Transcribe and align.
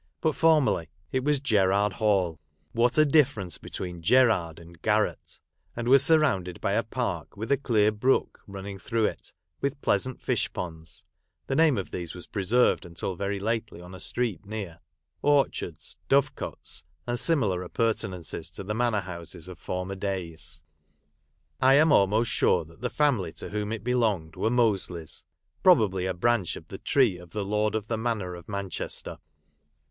But 0.19 0.31
formerly 0.31 0.89
it 1.11 1.23
was 1.23 1.39
Gerard 1.39 1.93
Hall, 1.93 2.39
(what 2.71 2.97
a 2.97 3.05
difference 3.05 3.59
between 3.59 4.01
Gerard 4.01 4.57
and 4.57 4.81
Garratt!) 4.81 5.39
and 5.77 5.87
was 5.87 6.03
surrounded 6.03 6.59
by 6.59 6.71
a 6.71 6.81
park 6.81 7.37
with 7.37 7.51
a 7.51 7.57
clear 7.57 7.91
brook 7.91 8.39
running 8.47 8.79
through 8.79 9.05
it, 9.05 9.31
with 9.61 9.79
pleasant 9.83 10.19
fish 10.19 10.51
ponds, 10.53 11.03
(the 11.45 11.55
name 11.55 11.77
of 11.77 11.91
these 11.91 12.15
was 12.15 12.25
preserved 12.25 12.83
until 12.83 13.13
very 13.15 13.39
lately, 13.39 13.79
on 13.79 13.93
a 13.93 13.99
street 13.99 14.43
near), 14.43 14.79
orchards, 15.21 15.97
dove 16.09 16.33
cotes, 16.33 16.83
and 17.05 17.19
similar 17.19 17.61
appur 17.63 17.93
tenances 17.93 18.51
to 18.55 18.63
the 18.63 18.73
manor 18.73 19.01
houses 19.01 19.47
of 19.47 19.59
former 19.59 19.93
days. 19.93 20.63
[am 21.61 21.91
almost 21.91 22.31
sure 22.31 22.65
that 22.65 22.81
the 22.81 22.89
family 22.89 23.31
to 23.33 23.49
whom 23.49 23.71
it 23.71 23.83
Delonged 23.83 24.35
were 24.35 24.49
Mosleys, 24.49 25.25
probably 25.61 26.07
a 26.07 26.13
branch 26.15 26.55
of 26.55 26.65
Aie 26.73 26.77
tree 26.79 27.17
of 27.19 27.33
the 27.33 27.45
lord 27.45 27.75
of 27.75 27.85
the 27.85 27.97
Manor 27.97 28.33
of 28.33 28.49
Man 28.49 28.71
hester. 28.75 29.19